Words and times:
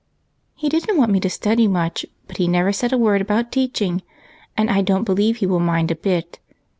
"He 0.55 0.67
did 0.67 0.89
n't 0.89 0.97
want 0.97 1.11
me 1.11 1.19
to 1.19 1.29
study 1.29 1.67
much, 1.67 2.07
but 2.25 2.37
he 2.37 2.47
never 2.47 2.73
said 2.73 2.91
a 2.91 2.97
word 2.97 3.21
about 3.21 3.51
teaching, 3.51 4.01
and 4.57 4.67
I 4.67 4.81
don't 4.81 5.03
believe 5.03 5.37
he 5.37 5.45
will 5.45 5.59
mind 5.59 5.91
a 5.91 5.95
bit. 5.95 6.39